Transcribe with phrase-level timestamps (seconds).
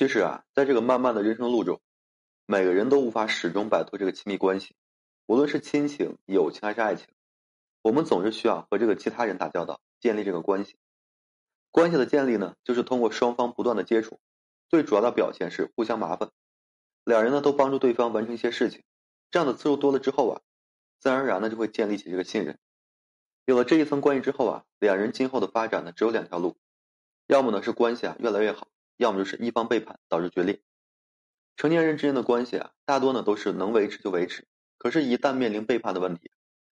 [0.00, 1.78] 其实啊，在这个漫漫的人生路中，
[2.46, 4.74] 每个人都无法始终摆脱这个亲密关系，
[5.26, 7.06] 无论是亲情、友情还是爱情，
[7.82, 10.78] 我们总是需要和这个其他人打交道，建立这个关系。
[11.70, 14.18] 关系的建立呢，就是通过双方不断的接触，
[14.70, 16.30] 最主要的表现是互相麻烦，
[17.04, 18.82] 两人呢都帮助对方完成一些事情，
[19.30, 20.40] 这样的次数多了之后啊，
[20.98, 22.58] 自然而然呢就会建立起这个信任。
[23.44, 26.56] 有了这一层关系之后啊，两人今后的发展呢只有两条路，
[27.26, 28.66] 要么呢是关系啊越来越好。
[29.00, 30.60] 要么就是一方背叛导致决裂。
[31.56, 34.46] 成年人之间的关系啊，大多呢都是能维持就维持。
[34.76, 36.30] 可是，一旦面临背叛的问题，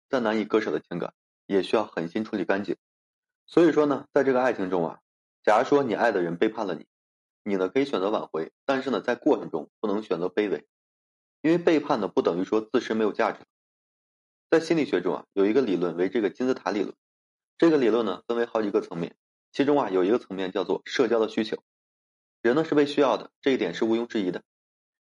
[0.09, 1.13] 再难以割舍的情感，
[1.47, 2.77] 也需要狠心处理干净。
[3.45, 5.01] 所以说呢，在这个爱情中啊，
[5.43, 6.85] 假如说你爱的人背叛了你，
[7.43, 10.65] 你呢可以选择挽回，但是呢，在过程中不能选择卑微，
[11.41, 13.39] 因为背叛呢不等于说自身没有价值。
[14.49, 16.95] 在心理学中啊，有一个理论为这个金字塔理论。
[17.57, 19.17] 这个理论呢分为好几个层面，
[19.51, 21.61] 其中啊有一个层面叫做社交的需求。
[22.43, 24.43] 人呢是被需要的，这一点是毋庸置疑的。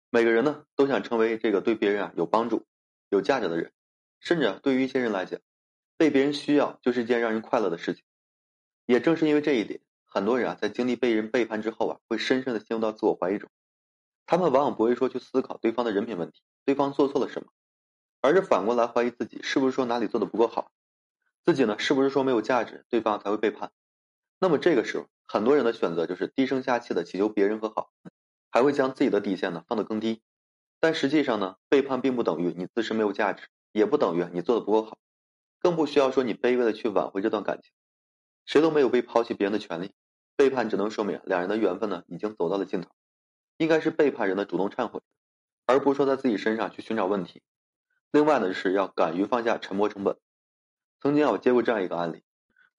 [0.09, 2.65] 每个人呢都想成为这个对别人啊有帮助、
[3.07, 3.71] 有价值的人，
[4.19, 5.39] 甚至对于一些人来讲，
[5.95, 8.03] 被别人需要就是一件让人快乐的事情。
[8.85, 13.49] 也正是因为这一点，很多人啊在经历被人背叛之后啊，会深深的陷入到自我怀疑中。
[14.25, 17.49] 他们往往不会说去思考对方的人品问题，对方做错了什么，
[18.19, 20.73] 而是反过来怀疑自己是不是说哪里做的不够好，
[21.45, 23.71] 自己呢是不是说没有价值，对方才会背叛。
[24.41, 25.07] 那么这个时候。
[25.31, 27.91] 很多人的选择就是低声下气的祈求别人和好，
[28.49, 30.23] 还会将自己的底线呢放得更低。
[30.79, 34.97] 但实际上呢，背叛并不等于你自身没有价值，也不等于你做的不够好，
[35.59, 37.71] 更不需要说你卑微的去挽回这段感情。
[38.47, 39.93] 谁都没有被抛弃别人的权利，
[40.35, 42.89] 背叛只能说明两人的缘分呢已经走到了尽头。
[43.57, 44.99] 应该是背叛人的主动忏悔，
[45.67, 47.43] 而不是说在自己身上去寻找问题。
[48.11, 50.17] 另外呢，是要敢于放下沉没成本。
[50.99, 52.23] 曾经我接过这样一个案例。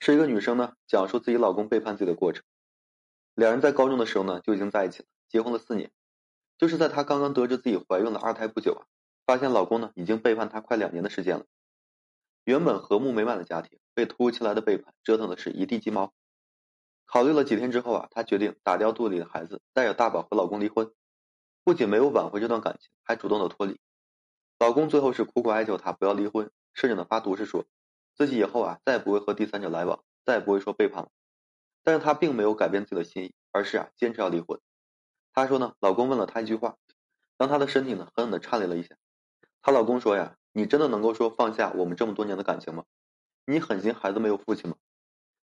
[0.03, 2.43] 是一个女生呢，讲述自己老公背叛自己的过程。
[3.35, 5.93] 两人在高中的时候呢就已经在一起了，结婚了四年。
[6.57, 8.89] 就是在她刚刚得知自己怀孕了二胎不久啊，
[9.27, 11.45] 发现老公呢已经背叛她快两年的时间了。
[12.45, 16.15] 原本和睦美满的家庭被突如其来的背叛折腾的是一地鸡毛。
[17.05, 20.91] 考虑了几天之后啊，她决定打掉肚里的孩子，带着大宝和老公离婚。
[21.63, 23.79] 不仅没有挽回这段感情，还主动的脱离。
[24.59, 27.67] 老公最后是苦苦哀求她不要离婚，甚至呢发毒誓说。
[28.21, 31.09] 自己以后啊，再也不会和第三者来往，再也不会说背叛了。
[31.83, 34.61] 但是她并没有改变自己的心意，而是啊，坚持要离婚。
[35.33, 36.77] 她说呢，老公问了她一句话，
[37.39, 38.95] 让她的身体呢狠狠的颤栗了一下。
[39.63, 42.85] 她老公说呀：“你真的能够说放下我们这么多年的感情吗？
[43.47, 44.77] 你狠心孩子没有父亲吗？”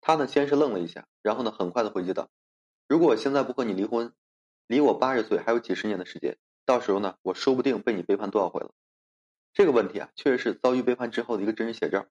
[0.02, 2.28] 她呢先是愣了一下，然后呢很快的回击道
[2.86, 4.12] ：“如果我现在不和你离婚，
[4.66, 6.36] 离我八十岁还有几十年的时间，
[6.66, 8.72] 到时候呢，我说不定被你背叛多少回了。”
[9.54, 12.04] 这个问题啊，确实是遭遇背叛之后的一个真实写照。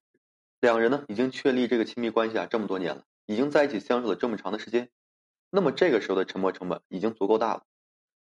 [0.60, 4.90] 两人呢，已经确立这个亲密关系啊这么多年了，已经在一起相处了这么长的时间，
[5.50, 7.64] 那么这个时候的沉默成本已经足够大了。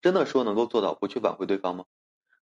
[0.01, 1.85] 真的说能够做到不去挽回对方吗？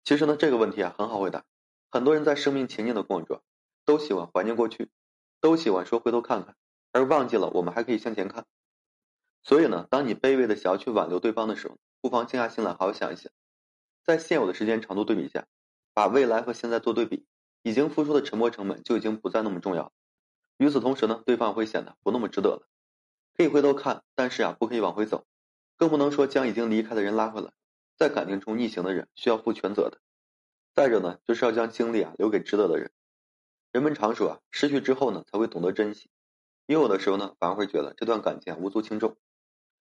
[0.04, 1.44] 其实呢，这个问题啊很好回答。
[1.90, 3.42] 很多人在生命前进的过程中，
[3.86, 4.90] 都喜欢怀念过去，
[5.40, 6.54] 都喜欢说回头看看，
[6.92, 8.44] 而忘记了我们还可以向前看。
[9.42, 13.32] 所以呢，当你卑微的想要去挽留对方的时候，不妨静下心来好好想一想，
[14.04, 15.46] 在现有的时间长度对比下，
[15.94, 17.24] 把未来和现在做对比。
[17.62, 19.92] 已经付出的沉没成本就已经不再那么重要，
[20.56, 22.68] 与此同时呢，对方会显得不那么值得了。
[23.36, 25.26] 可以回头看，但是啊，不可以往回走，
[25.76, 27.52] 更不能说将已经离开的人拉回来。
[27.96, 30.00] 在感情中逆行的人需要负全责的。
[30.72, 32.92] 再者呢，就是要将精力啊留给值得的人。
[33.72, 36.10] 人们常说啊，失去之后呢才会懂得珍惜，
[36.66, 39.16] 拥有的时候呢反而会觉得这段感情无足轻重。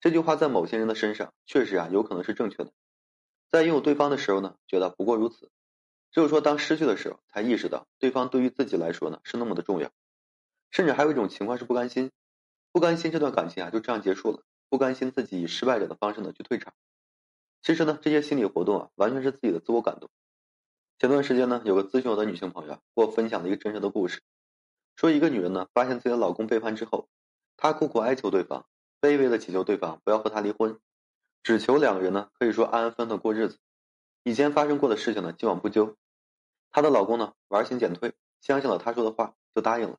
[0.00, 2.72] 这句话在某些人的身上确实啊有可能是正确的，
[3.50, 5.50] 在拥有对方的时候呢觉得不过如此。
[6.16, 9.91] 只有说，当失去的时候，才意识到对方对于自己来说呢是那么的重要，
[10.71, 12.10] 甚至还有一种情况是不甘心，
[12.72, 16.72] 不甘心这段感情啊就这样结束了，不甘心自己以失败者的方式呢去退场。
[17.60, 20.09] 其实呢，这些心理活动啊，完全是自己的自我感动。
[20.99, 24.22] 前段时间呢，有个咨询我的女性朋友给我分享了一个真实的故事，
[24.97, 27.10] 说一个女人呢发现自己的老公背叛之后，
[27.59, 28.65] 她苦苦哀求对方，
[29.03, 30.78] 卑微的祈求对方不要和她离婚，
[31.43, 33.58] 只求两个人呢可以说安安分分过日子，
[34.23, 35.94] 以前发生过的事情呢既往不咎。
[36.70, 39.98] 她的老公呢，玩心减退，相信了她说的话，就答应了。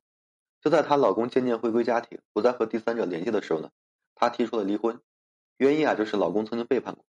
[0.60, 3.70] 就在她老公渐渐回归家庭，不再和第三者联系的时候呢，
[4.14, 5.00] 她提出了离婚。
[5.56, 7.04] 原因啊，就是老公曾经背叛过。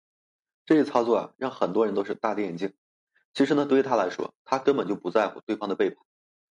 [0.65, 2.75] 这一操作啊，让很多人都是大跌眼镜。
[3.35, 5.99] 其实呢，对于她来说，她根本就不在乎对方的背叛，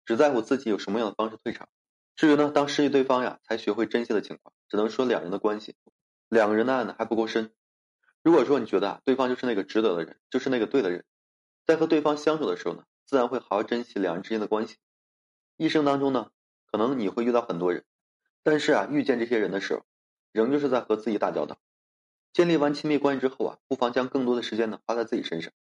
[0.05, 1.69] 只在乎自己有什么样的方式退场。
[2.15, 5.75] 至于呢，当失去对方呀，才学会珍惜的情况，只能说两人的关系，
[6.29, 7.53] 两个人的爱呢还不够深。
[8.21, 11.05] 如果说你觉得啊对方就是那个值得的人，就是那个对的人，
[11.65, 12.83] 在和对方相处的时候呢？
[13.11, 14.77] 自然会好好珍惜两人之间的关系。
[15.57, 16.31] 一生当中呢，
[16.71, 17.83] 可能你会遇到很多人，
[18.41, 19.83] 但是啊，遇见这些人的时候，
[20.31, 21.59] 仍旧是在和自己打交道。
[22.31, 25.51] 建立完亲密关系之后啊，不妨将更多的时间呢花在自己身上。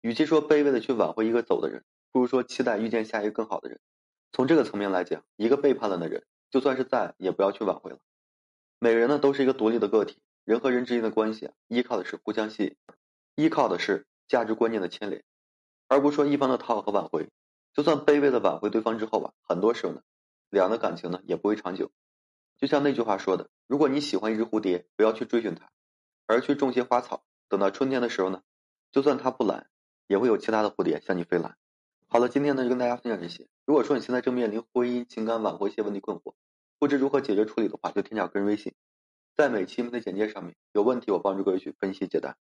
[0.00, 3.78] 与其说卑微的去挽回一个走的人，不如说期待遇见下一个更好的人。
[4.32, 8.00] 从这个层面来讲，一个背叛了的人，就算是在，也不要去挽回了。
[8.80, 12.76] 每个人呢都是一个独立的个体，人和人之间的关系啊，依靠的是互相吸引，
[13.36, 15.22] 依靠的是价值观念的牵连，
[15.88, 17.28] 而不是说一方的讨好和挽回。
[17.74, 20.02] 就算卑微的挽回对方之后吧，很多时候呢，
[20.50, 21.90] 两人的感情呢也不会长久。
[22.56, 25.70] 就像那句话说的，如果你喜欢一只蝴蝶，不要去追寻它，
[26.26, 27.24] 而去种些花草。
[27.48, 28.42] 等到春天的时候呢，
[28.90, 29.68] 就算它不来，
[30.06, 31.56] 也会有其他的蝴蝶向你飞来。
[32.08, 33.46] 好了，今天呢就跟大家分享这些。
[33.64, 36.34] 如果说你现在正面临婚姻、情感挽回一些问题困惑，
[36.78, 38.74] 不知如何解决处理的话，就添加个人微信，
[39.36, 42.36] 在每期的简介上面有问题我帮助各位去分析解答。